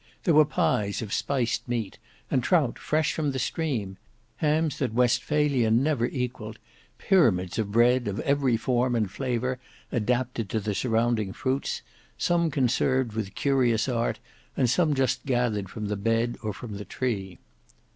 There 0.23 0.33
were 0.33 0.45
pies 0.45 1.03
of 1.03 1.13
spiced 1.13 1.67
meat 1.67 1.99
and 2.31 2.41
trout 2.43 2.79
fresh 2.79 3.13
from 3.13 3.33
the 3.33 3.37
stream, 3.37 3.97
hams 4.37 4.79
that 4.79 4.95
Westphalia 4.95 5.69
never 5.69 6.07
equalled, 6.07 6.57
pyramids 6.97 7.59
of 7.59 7.71
bread 7.71 8.07
of 8.07 8.19
every 8.21 8.57
form 8.57 8.95
and 8.95 9.11
flavour 9.11 9.59
adapted 9.91 10.49
to 10.49 10.59
the 10.59 10.73
surrounding 10.73 11.33
fruits, 11.33 11.83
some 12.17 12.49
conserved 12.49 13.13
with 13.13 13.35
curious 13.35 13.87
art, 13.87 14.17
and 14.57 14.71
some 14.71 14.95
just 14.95 15.23
gathered 15.27 15.69
from 15.69 15.85
the 15.87 15.95
bed 15.95 16.35
or 16.41 16.51
from 16.51 16.77
the 16.77 16.85
tree. 16.85 17.37